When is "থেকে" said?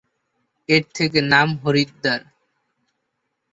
0.95-1.19